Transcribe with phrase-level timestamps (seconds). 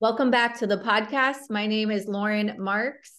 [0.00, 1.50] Welcome back to the podcast.
[1.50, 3.12] My name is Lauren Marks.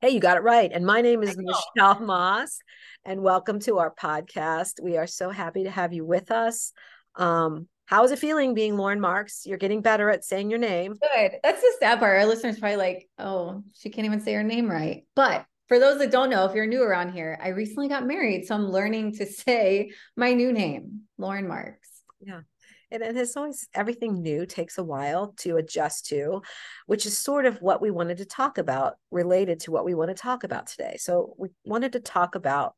[0.00, 0.70] Hey, you got it right.
[0.72, 2.60] And my name is Michelle Moss,
[3.04, 4.80] and welcome to our podcast.
[4.80, 6.72] We are so happy to have you with us.
[7.16, 9.46] Um, how is it feeling being Lauren Marks?
[9.46, 10.94] You're getting better at saying your name.
[11.16, 11.32] Good.
[11.42, 12.20] That's the sad part.
[12.20, 15.06] Our listeners probably like, oh, she can't even say her name right.
[15.16, 18.46] But for those that don't know, if you're new around here, I recently got married.
[18.46, 21.88] So I'm learning to say my new name, Lauren Marks.
[22.20, 22.42] Yeah
[22.90, 26.42] and, and it's always everything new takes a while to adjust to
[26.86, 30.08] which is sort of what we wanted to talk about related to what we want
[30.08, 30.96] to talk about today.
[30.98, 32.74] So we wanted to talk about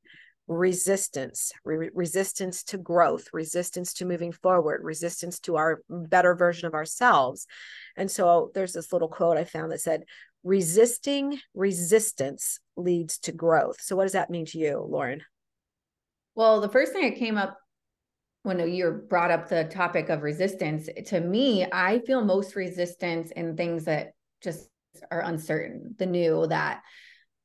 [0.48, 6.74] resistance re- resistance to growth resistance to moving forward resistance to our better version of
[6.74, 7.46] ourselves.
[7.96, 10.02] And so there's this little quote i found that said
[10.42, 13.76] resisting resistance leads to growth.
[13.80, 15.22] So what does that mean to you lauren?
[16.34, 17.59] Well the first thing that came up
[18.42, 23.56] when you brought up the topic of resistance, to me, I feel most resistance in
[23.56, 24.68] things that just
[25.10, 26.82] are uncertain, the new, that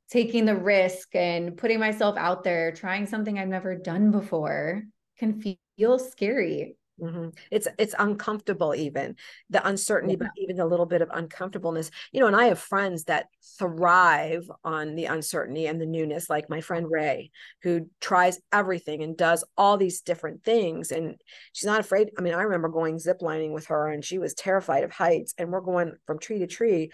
[0.10, 4.84] taking the risk and putting myself out there, trying something I've never done before
[5.18, 5.42] can
[5.78, 6.78] feel scary.
[7.02, 7.30] Mm-hmm.
[7.52, 9.18] It's it's uncomfortable, even
[9.50, 10.28] the uncertainty, yeah.
[10.28, 11.92] but even a little bit of uncomfortableness.
[12.14, 13.28] You know, and I have friends that
[13.60, 17.32] thrive on the uncertainty and the newness, like my friend Ray,
[17.64, 21.20] who tries everything and does all these different things, and
[21.52, 22.12] she's not afraid.
[22.18, 25.52] I mean, I remember going ziplining with her, and she was terrified of heights, and
[25.52, 26.92] we're going from tree to tree,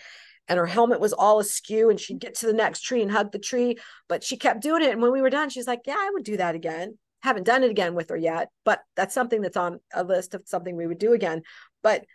[0.47, 3.31] and her helmet was all askew and she'd get to the next tree and hug
[3.31, 3.77] the tree
[4.09, 6.23] but she kept doing it and when we were done she's like yeah i would
[6.23, 9.79] do that again haven't done it again with her yet, but that's something that's on
[9.93, 11.43] a list of something we would do again.
[11.83, 12.05] But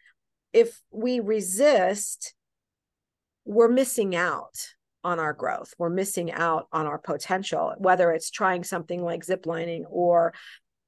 [0.53, 2.35] if we resist,
[3.45, 4.57] we're missing out
[5.05, 5.73] on our growth.
[5.79, 10.35] We're missing out on our potential, whether it's trying something like ziplining or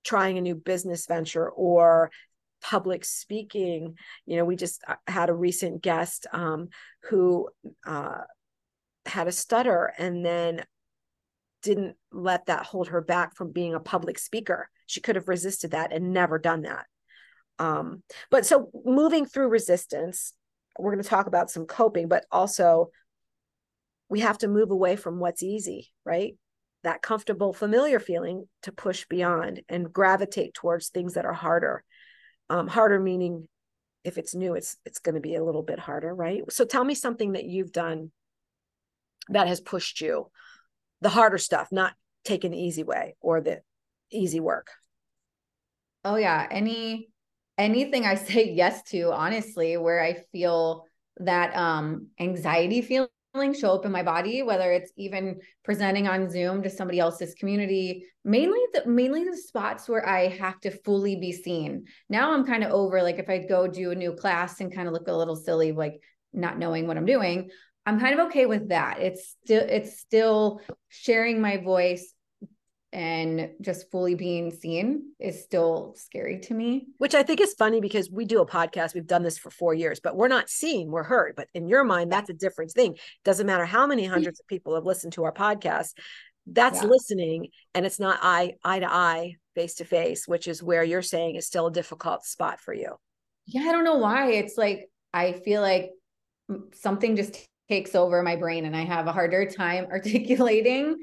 [0.04, 2.10] trying a new business venture or
[2.60, 3.94] public speaking.
[4.26, 6.70] You know, we just uh, had a recent guest um,
[7.10, 7.48] who
[7.86, 8.22] uh,
[9.06, 10.64] had a stutter and then
[11.62, 14.68] didn't let that hold her back from being a public speaker.
[14.86, 16.86] She could have resisted that and never done that.
[17.58, 20.32] Um, but so moving through resistance,
[20.78, 22.90] we're going to talk about some coping, but also
[24.08, 26.34] we have to move away from what's easy, right?
[26.84, 31.84] That comfortable, familiar feeling to push beyond and gravitate towards things that are harder.
[32.48, 33.48] Um, harder meaning
[34.04, 36.42] if it's new, it's it's going to be a little bit harder, right?
[36.50, 38.12] So tell me something that you've done
[39.28, 40.30] that has pushed you
[41.00, 41.94] the harder stuff, not
[42.24, 43.60] taking the easy way or the
[44.10, 44.68] easy work.
[46.04, 47.08] Oh yeah, any
[47.56, 50.84] anything I say yes to, honestly, where I feel
[51.18, 53.08] that um anxiety feeling
[53.54, 58.04] show up in my body, whether it's even presenting on Zoom to somebody else's community,
[58.24, 61.84] mainly the mainly the spots where I have to fully be seen.
[62.08, 64.88] Now I'm kind of over like if I go do a new class and kind
[64.88, 66.00] of look a little silly, like
[66.32, 67.50] not knowing what I'm doing.
[67.88, 68.98] I'm kind of okay with that.
[69.00, 72.12] It's still it's still sharing my voice
[72.92, 76.88] and just fully being seen is still scary to me.
[76.98, 78.94] Which I think is funny because we do a podcast.
[78.94, 81.32] We've done this for four years, but we're not seen, we're heard.
[81.34, 82.96] But in your mind, that's a different thing.
[83.24, 85.94] Doesn't matter how many hundreds of people have listened to our podcast.
[86.46, 86.88] That's yeah.
[86.88, 91.00] listening, and it's not eye eye to eye, face to face, which is where you're
[91.00, 92.96] saying is still a difficult spot for you.
[93.46, 94.32] Yeah, I don't know why.
[94.32, 95.92] It's like I feel like
[96.74, 100.96] something just takes over my brain and I have a harder time articulating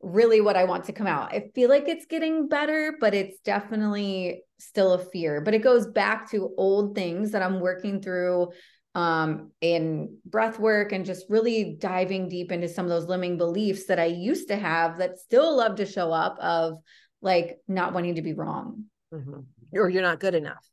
[0.00, 1.32] really what I want to come out.
[1.32, 5.40] I feel like it's getting better, but it's definitely still a fear.
[5.40, 8.52] But it goes back to old things that I'm working through
[8.94, 13.86] um, in breath work and just really diving deep into some of those limiting beliefs
[13.86, 16.78] that I used to have that still love to show up of
[17.20, 18.84] like not wanting to be wrong.
[19.12, 19.40] Mm-hmm.
[19.74, 20.64] Or you're not good enough.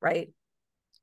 [0.00, 0.30] Right.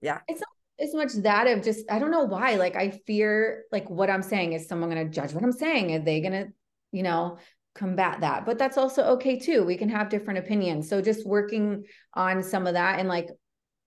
[0.02, 0.20] Yeah.
[0.28, 0.50] It's not
[0.80, 2.56] as much that of just I don't know why.
[2.56, 5.94] Like I fear like what I'm saying is someone gonna judge what I'm saying.
[5.94, 6.48] Are they gonna,
[6.92, 7.38] you know,
[7.74, 8.46] combat that?
[8.46, 9.64] But that's also okay too.
[9.64, 10.90] We can have different opinions.
[10.90, 13.30] So just working on some of that and like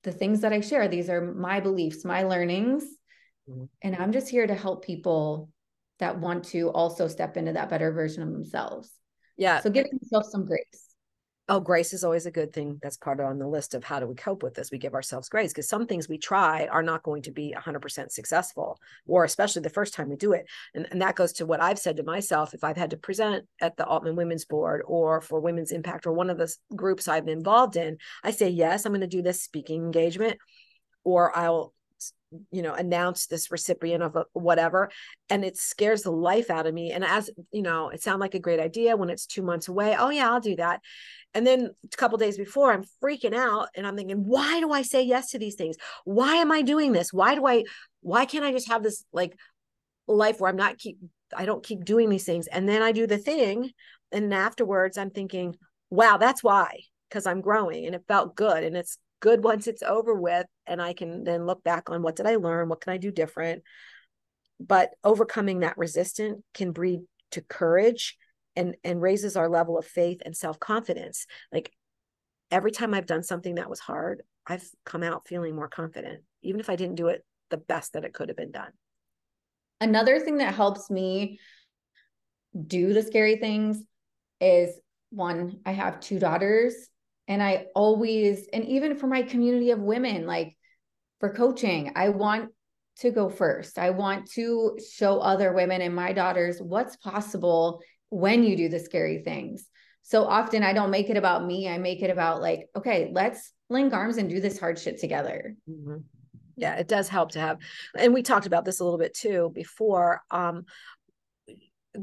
[0.05, 2.85] the things that I share, these are my beliefs, my learnings.
[3.49, 3.65] Mm-hmm.
[3.83, 5.51] And I'm just here to help people
[5.99, 8.91] that want to also step into that better version of themselves.
[9.37, 9.61] Yeah.
[9.61, 10.88] So give yourself some grace
[11.49, 13.99] oh grace is always a good thing that's part of on the list of how
[13.99, 14.71] do we cope with this.
[14.71, 18.11] We give ourselves grace because some things we try are not going to be 100%
[18.11, 20.47] successful or especially the first time we do it.
[20.75, 23.47] And, and that goes to what i've said to myself if i've had to present
[23.61, 27.25] at the altman women's board or for women's impact or one of the groups i've
[27.25, 30.39] been involved in i say yes i'm going to do this speaking engagement
[31.05, 31.73] or i'll
[32.51, 34.91] you know announce this recipient of a, whatever
[35.31, 36.93] and it scares the life out of me.
[36.93, 39.97] And as you know it sounds like a great idea when it's two months away
[39.99, 40.81] oh yeah i'll do that
[41.35, 44.83] And then a couple days before, I'm freaking out and I'm thinking, why do I
[44.83, 45.77] say yes to these things?
[46.05, 47.13] Why am I doing this?
[47.13, 47.65] Why do I,
[48.01, 49.37] why can't I just have this like
[50.07, 50.99] life where I'm not keep,
[51.37, 52.47] I don't keep doing these things.
[52.47, 53.71] And then I do the thing.
[54.11, 55.57] And afterwards, I'm thinking,
[55.91, 58.65] wow, that's why, because I'm growing and it felt good.
[58.65, 60.47] And it's good once it's over with.
[60.67, 62.69] And I can then look back on what did I learn?
[62.69, 63.63] What can I do different?
[64.59, 67.01] But overcoming that resistance can breed
[67.33, 68.17] to courage
[68.59, 71.27] and and raises our level of faith and self-confidence.
[71.51, 71.73] Like
[72.51, 76.61] every time i've done something that was hard i've come out feeling more confident even
[76.61, 78.71] if i didn't do it the best that it could have been done.
[79.81, 81.39] Another thing that helps me
[82.67, 83.83] do the scary things
[84.41, 84.79] is
[85.11, 86.75] one i have two daughters
[87.27, 90.57] and i always and even for my community of women like
[91.21, 92.51] for coaching i want
[92.99, 93.79] to go first.
[93.79, 98.79] I want to show other women and my daughters what's possible when you do the
[98.79, 99.67] scary things.
[100.03, 101.69] So often I don't make it about me.
[101.69, 105.55] I make it about like, okay, let's link arms and do this hard shit together.
[105.69, 105.99] Mm-hmm.
[106.57, 107.59] Yeah, it does help to have,
[107.97, 110.23] and we talked about this a little bit too before.
[110.31, 110.65] Um,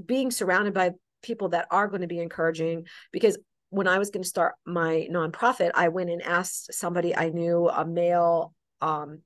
[0.06, 0.92] being surrounded by
[1.22, 3.38] people that are going to be encouraging because
[3.70, 7.68] when I was going to start my nonprofit, I went and asked somebody I knew,
[7.68, 9.22] a male, um,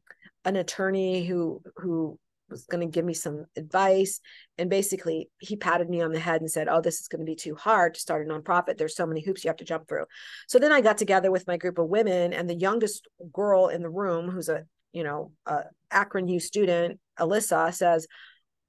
[0.45, 2.17] an attorney who who
[2.49, 4.19] was going to give me some advice.
[4.57, 7.25] And basically, he patted me on the head and said, Oh, this is going to
[7.25, 8.77] be too hard to start a nonprofit.
[8.77, 10.05] There's so many hoops you have to jump through.
[10.47, 13.81] So then I got together with my group of women, and the youngest girl in
[13.81, 18.07] the room, who's a you know, a Akron U student, Alyssa, says,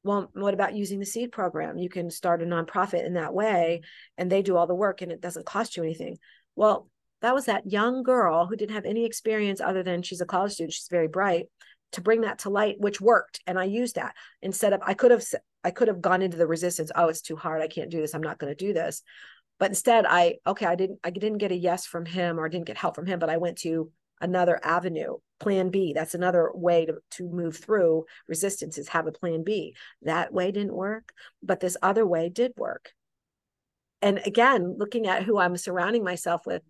[0.02, 1.78] well, what about using the seed program?
[1.78, 3.82] You can start a nonprofit in that way,
[4.16, 6.18] and they do all the work, and it doesn't cost you anything.
[6.56, 6.88] Well,
[7.20, 10.52] that was that young girl who didn't have any experience other than she's a college
[10.52, 10.72] student.
[10.72, 11.46] She's very bright
[11.92, 14.14] to bring that to light which worked and i used that.
[14.42, 15.24] Instead of i could have
[15.64, 18.14] i could have gone into the resistance oh it's too hard i can't do this
[18.14, 19.02] i'm not going to do this.
[19.58, 22.48] But instead i okay i didn't i didn't get a yes from him or I
[22.48, 23.90] didn't get help from him but i went to
[24.20, 25.94] another avenue plan b.
[25.94, 29.74] That's another way to, to move through resistance is have a plan b.
[30.02, 31.12] That way didn't work
[31.42, 32.92] but this other way did work.
[34.02, 36.62] And again looking at who i'm surrounding myself with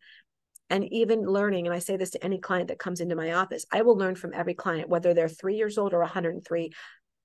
[0.71, 3.67] and even learning and i say this to any client that comes into my office
[3.73, 6.71] i will learn from every client whether they're three years old or 103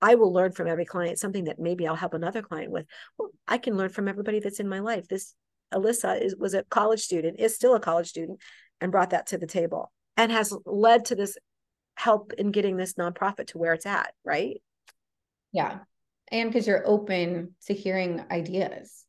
[0.02, 2.86] i will learn from every client something that maybe i'll help another client with.
[3.18, 5.08] Well i can learn from everybody that's in my life.
[5.08, 5.34] This
[5.74, 8.40] alyssa is, was a college student is still a college student
[8.82, 11.38] and brought that to the table and has led to this
[11.96, 14.62] help in getting this nonprofit to where it's at right?
[15.52, 15.80] Yeah
[16.32, 19.04] and because you're open to hearing ideas.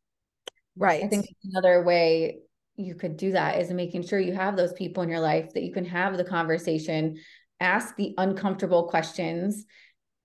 [0.79, 1.03] Right.
[1.03, 2.41] i think another way
[2.77, 5.63] you could do that is making sure you have those people in your life that
[5.63, 7.17] you can have the conversation,
[7.61, 9.65] ask the uncomfortable questions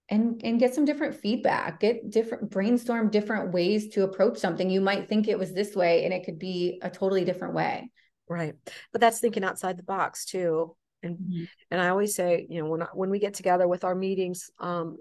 [0.09, 4.69] and and get some different feedback get different brainstorm different ways to approach something.
[4.69, 7.89] You might think it was this way and it could be a totally different way.
[8.27, 8.55] Right.
[8.91, 10.75] But that's thinking outside the box too.
[11.03, 11.43] And mm-hmm.
[11.71, 14.97] and i always say you know when when we get together with our meetings um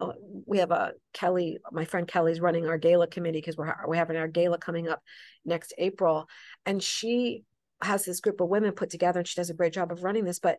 [0.00, 0.14] Oh,
[0.46, 4.16] we have a Kelly, my friend Kelly's running our gala committee because we're we're having
[4.16, 5.02] our gala coming up
[5.44, 6.28] next April,
[6.64, 7.44] and she
[7.82, 10.24] has this group of women put together, and she does a great job of running
[10.24, 10.38] this.
[10.38, 10.58] But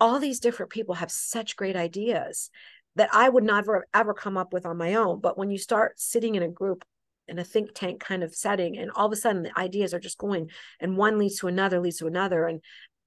[0.00, 2.50] all these different people have such great ideas
[2.96, 5.20] that I would never ever come up with on my own.
[5.20, 6.84] But when you start sitting in a group
[7.26, 10.00] in a think tank kind of setting, and all of a sudden the ideas are
[10.00, 10.50] just going,
[10.80, 12.62] and one leads to another, leads to another, and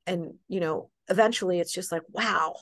[0.06, 2.56] and you know eventually it's just like wow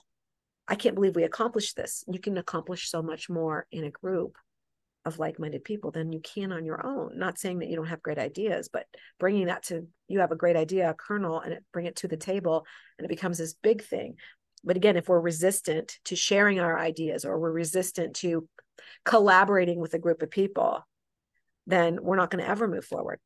[0.70, 2.04] I can't believe we accomplished this.
[2.08, 4.38] You can accomplish so much more in a group
[5.04, 7.18] of like-minded people than you can on your own.
[7.18, 8.86] Not saying that you don't have great ideas, but
[9.20, 12.08] bringing that to you have a great idea, a kernel, and it, bring it to
[12.08, 12.66] the table,
[12.98, 14.16] and it becomes this big thing.
[14.64, 18.48] But again, if we're resistant to sharing our ideas or we're resistant to
[19.06, 20.86] collaborating with a group of people,
[21.66, 23.20] then we're not going to ever move forward.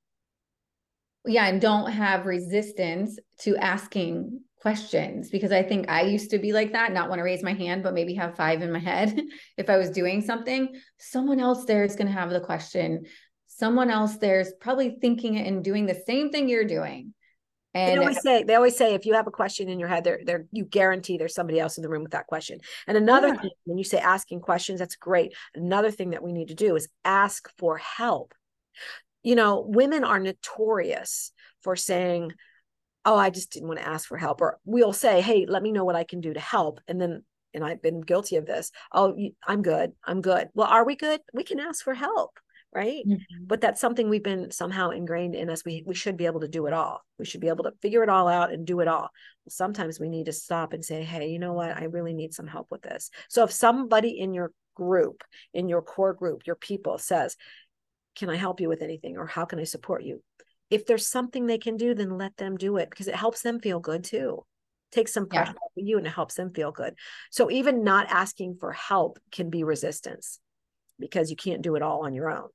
[1.26, 6.54] Yeah, and don't have resistance to asking questions because I think I used to be
[6.54, 9.22] like that, not want to raise my hand, but maybe have five in my head
[9.58, 10.74] if I was doing something.
[10.98, 13.04] Someone else there is going to have the question.
[13.48, 17.14] Someone else there's probably thinking it and doing the same thing you're doing.
[17.74, 20.06] And they always say they always say if you have a question in your head,
[20.06, 22.60] there there you guarantee there's somebody else in the room with that question.
[22.88, 23.42] And another yeah.
[23.42, 25.34] thing, when you say asking questions, that's great.
[25.56, 28.34] Another thing that we need to do is ask for help.
[29.24, 32.32] You know, women are notorious for saying,
[33.06, 34.42] oh, I just didn't want to ask for help.
[34.42, 36.80] Or we'll say, hey, let me know what I can do to help.
[36.88, 38.72] And then, and I've been guilty of this.
[38.92, 39.92] Oh, I'm good.
[40.04, 40.50] I'm good.
[40.54, 41.22] Well, are we good?
[41.34, 42.40] We can ask for help.
[42.76, 43.04] Right.
[43.08, 43.46] Mm-hmm.
[43.46, 45.64] But that's something we've been somehow ingrained in us.
[45.64, 47.06] We, we should be able to do it all.
[47.20, 49.12] We should be able to figure it all out and do it all.
[49.48, 51.78] Sometimes we need to stop and say, hey, you know what?
[51.78, 53.12] I really need some help with this.
[53.30, 57.38] So if somebody in your group, in your core group, your people says,
[58.16, 59.18] can I help you with anything?
[59.18, 60.24] Or how can I support you?
[60.74, 63.60] If there's something they can do, then let them do it because it helps them
[63.60, 64.44] feel good too.
[64.92, 65.64] Takes some pressure yeah.
[65.64, 66.96] off of you and it helps them feel good.
[67.30, 70.40] So even not asking for help can be resistance
[71.00, 72.50] because you can't do it all on your own.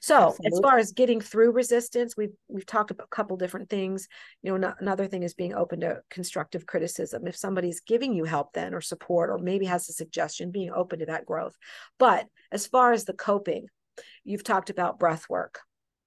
[0.00, 0.46] So Absolutely.
[0.46, 4.08] as far as getting through resistance, we've we've talked about a couple different things.
[4.42, 7.26] You know, another thing is being open to constructive criticism.
[7.26, 10.98] If somebody's giving you help then or support or maybe has a suggestion, being open
[10.98, 11.56] to that growth.
[11.98, 13.68] But as far as the coping,
[14.24, 15.60] you've talked about breath work.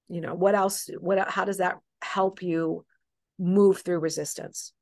[0.10, 2.86] You know, what else what how does that help you
[3.40, 4.74] move through resistance?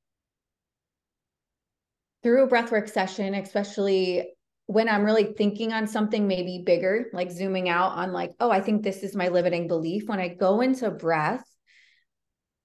[2.24, 4.34] Through a breathwork session, especially
[4.68, 8.62] when I'm really thinking on something maybe bigger, like zooming out on like, oh, I
[8.62, 10.08] think this is my limiting belief.
[10.08, 11.44] When I go into breath,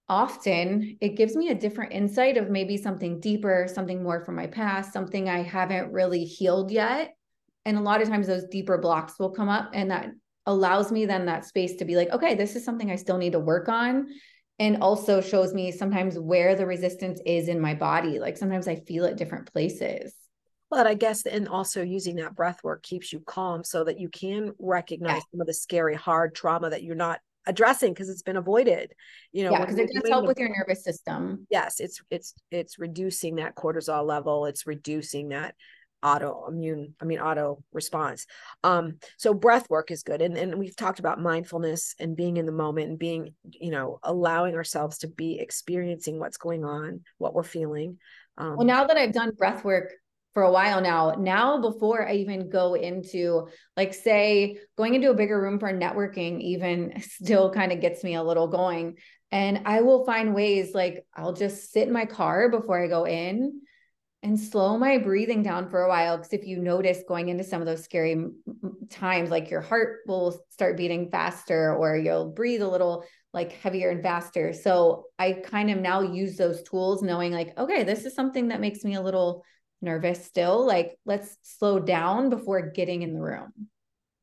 [0.08, 4.46] often it gives me a different insight of maybe something deeper, something more from my
[4.46, 7.16] past, something I haven't really healed yet.
[7.64, 10.10] And a lot of times those deeper blocks will come up and that
[10.46, 13.32] allows me then that space to be like, okay, this is something I still need
[13.32, 14.08] to work on.
[14.58, 18.18] And also shows me sometimes where the resistance is in my body.
[18.18, 20.14] Like sometimes I feel it different places.
[20.70, 24.08] But I guess, and also using that breath work keeps you calm so that you
[24.08, 25.20] can recognize yeah.
[25.30, 28.92] some of the scary, hard trauma that you're not addressing because it's been avoided.
[29.32, 31.46] You know, yeah, because it does help with your nervous system.
[31.50, 34.46] Yes, it's it's it's reducing that cortisol level.
[34.46, 35.54] It's reducing that
[36.04, 38.26] autoimmune i mean auto response
[38.64, 42.46] um so breath work is good and and we've talked about mindfulness and being in
[42.46, 47.34] the moment and being you know allowing ourselves to be experiencing what's going on what
[47.34, 47.98] we're feeling
[48.38, 49.92] um, well now that i've done breath work
[50.36, 51.14] for a while now.
[51.18, 56.42] Now, before I even go into, like, say, going into a bigger room for networking,
[56.42, 58.98] even still kind of gets me a little going.
[59.32, 63.06] And I will find ways like I'll just sit in my car before I go
[63.06, 63.62] in
[64.26, 66.16] and slow my breathing down for a while.
[66.16, 68.26] Because if you notice going into some of those scary
[68.90, 73.90] times, like your heart will start beating faster or you'll breathe a little like heavier
[73.90, 74.52] and faster.
[74.52, 78.60] So I kind of now use those tools knowing like, okay, this is something that
[78.60, 79.44] makes me a little
[79.82, 83.52] nervous still like let's slow down before getting in the room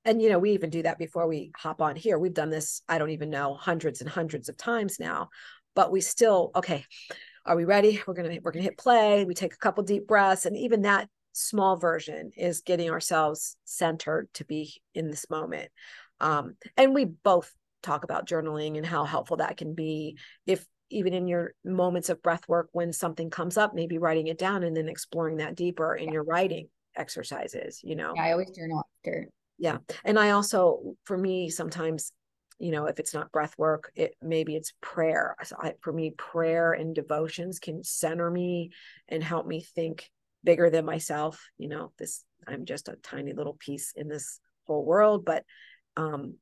[0.03, 2.81] and you know we even do that before we hop on here we've done this
[2.89, 5.29] i don't even know hundreds and hundreds of times now
[5.75, 6.83] but we still okay
[7.45, 8.01] are we ready?
[8.07, 9.25] We're gonna we're gonna hit play.
[9.25, 14.29] We take a couple deep breaths and even that small version is getting ourselves centered
[14.35, 15.69] to be in this moment.
[16.19, 20.17] Um, and we both talk about journaling and how helpful that can be.
[20.45, 24.38] If even in your moments of breath work when something comes up maybe writing it
[24.38, 26.13] down and then exploring that deeper in yeah.
[26.13, 28.13] your writing exercises you know?
[28.15, 29.27] Yeah, i always journal after.
[29.57, 32.12] Yeah and i also for me sometimes
[32.60, 36.12] you know if it's not breath work it maybe it's prayer so I, for me
[36.17, 38.72] prayer and devotions can center me
[39.10, 40.10] and help me think
[40.43, 44.86] bigger than myself you know this i'm just a tiny little piece in this whole
[44.86, 45.43] world but
[45.98, 46.36] um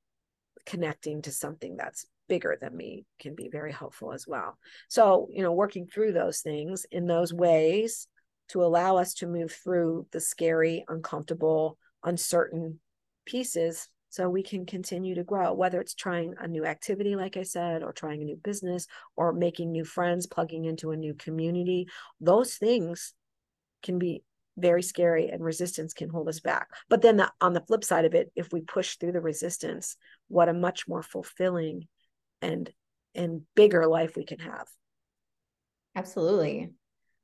[0.65, 4.57] connecting to something that's bigger than me can be very helpful as well.
[4.87, 8.07] So, you know, working through those things in those ways
[8.49, 12.79] to allow us to move through the scary, uncomfortable, uncertain
[13.25, 17.43] pieces so we can continue to grow, whether it's trying a new activity, like I
[17.43, 21.87] said, or trying a new business, or making new friends, plugging into a new community.
[22.19, 23.13] Those things
[23.81, 24.23] can be
[24.57, 26.67] very scary and resistance can hold us back.
[26.89, 29.95] But then the, on the flip side of it, if we push through the resistance,
[30.27, 31.87] what a much more fulfilling
[32.41, 32.69] and
[33.15, 34.67] and bigger life we can have
[35.97, 36.71] absolutely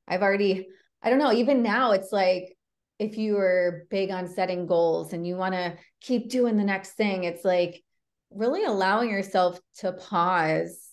[0.05, 0.67] i've already
[1.01, 2.56] i don't know even now it's like
[2.99, 6.91] if you are big on setting goals and you want to keep doing the next
[6.93, 7.83] thing it's like
[8.31, 10.89] really allowing yourself to pause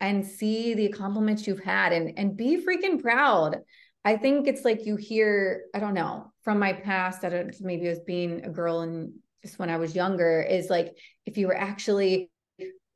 [0.00, 3.58] and see the accomplishments you've had and and be freaking proud
[4.04, 7.86] i think it's like you hear i don't know from my past i don't maybe
[7.86, 9.12] it was being a girl and
[9.42, 12.30] just when i was younger is like if you were actually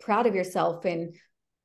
[0.00, 1.14] proud of yourself and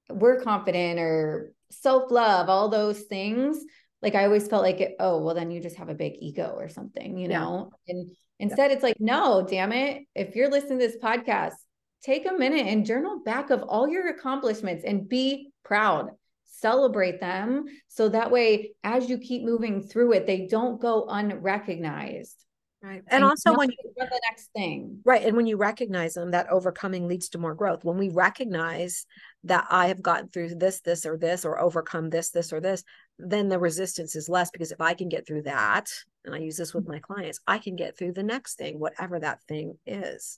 [0.10, 3.64] we're confident or self love, all those things.
[4.06, 6.54] Like I always felt like, it, oh, well, then you just have a big ego
[6.56, 7.72] or something, you know?
[7.88, 7.96] Yeah.
[7.96, 8.76] And instead, yeah.
[8.76, 10.04] it's like, no, damn it.
[10.14, 11.56] If you're listening to this podcast,
[12.04, 16.12] take a minute and journal back of all your accomplishments and be proud.
[16.46, 17.66] Celebrate them.
[17.88, 22.45] So that way, as you keep moving through it, they don't go unrecognized.
[22.86, 23.02] Right.
[23.08, 25.00] And, and also when you the next thing.
[25.04, 25.24] Right.
[25.24, 27.84] And when you recognize them, that overcoming leads to more growth.
[27.84, 29.08] When we recognize
[29.46, 32.84] that I have gotten through this, this, or this, or overcome this, this, or this,
[33.18, 35.90] then the resistance is less because if I can get through that,
[36.26, 39.20] and I use this with my clients, I can get through the next thing, whatever
[39.20, 40.38] that thing is.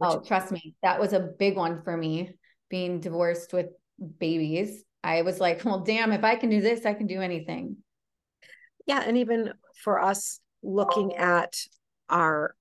[0.00, 2.30] Oh, trust me, that was a big one for me
[2.70, 3.66] being divorced with
[4.20, 4.84] babies.
[5.02, 7.78] I was like, well, damn, if I can do this, I can do anything.
[8.86, 9.02] Yeah.
[9.04, 9.52] And even
[9.82, 11.54] for us looking at
[12.08, 12.54] our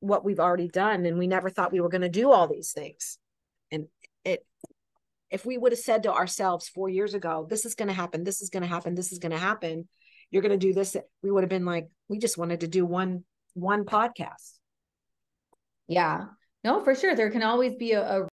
[0.00, 2.72] what we've already done and we never thought we were going to do all these
[2.72, 3.18] things
[3.70, 3.86] and
[4.24, 4.44] it
[5.32, 8.22] if we would have said to ourselves four years ago, this is going to happen,
[8.22, 9.88] this is going to happen, this is going to happen,
[10.30, 12.84] you're going to do this, we would have been like, we just wanted to do
[12.84, 13.24] one
[13.54, 14.58] one podcast.
[15.88, 16.24] Yeah.
[16.64, 17.14] No, for sure.
[17.14, 18.28] There can always be a, a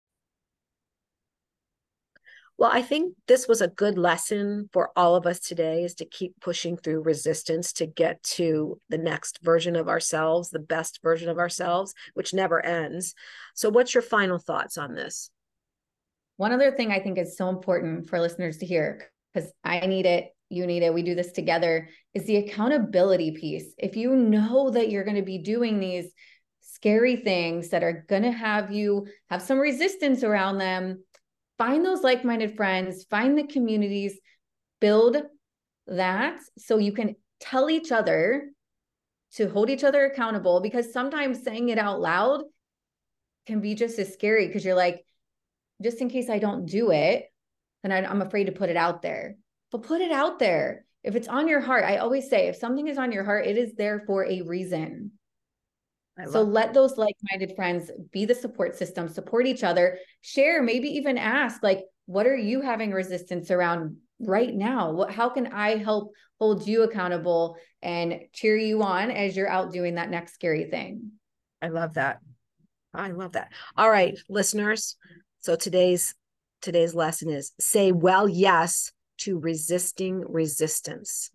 [2.59, 6.05] well, I think this was a good lesson for all of us today is to
[6.05, 11.29] keep pushing through resistance to get to the next version of ourselves, the best version
[11.29, 13.15] of ourselves, which never ends.
[13.55, 15.31] So, what's your final thoughts on this?
[16.37, 20.07] One other thing I think is so important for listeners to hear, because I need
[20.07, 23.73] it, you need it, we do this together, is the accountability piece.
[23.79, 26.11] If you know that you're going to be doing these
[26.61, 31.05] scary things that are going to have you have some resistance around them,
[31.59, 34.19] find those like minded friends, find the communities,
[34.81, 35.17] build
[35.89, 38.51] that so you can tell each other
[39.35, 42.43] to hold each other accountable because sometimes saying it out loud
[43.47, 45.05] can be just as scary because you're like,
[45.83, 47.25] just in case I don't do it,
[47.83, 49.37] then I'm afraid to put it out there.
[49.71, 50.85] But put it out there.
[51.05, 53.57] If it's on your heart, I always say if something is on your heart, it
[53.57, 55.13] is there for a reason
[56.27, 61.19] so let those like-minded friends be the support system, support each other, share, maybe even
[61.19, 64.93] ask like, what are you having resistance around right now?
[64.93, 69.73] What, how can I help hold you accountable and cheer you on as you're out
[69.73, 71.13] doing that next scary thing?
[71.63, 72.19] I love that.
[72.95, 73.53] I love that.
[73.77, 74.97] All right, listeners.
[75.41, 76.15] So today's
[76.61, 81.31] today's lesson is say well yes to resisting resistance.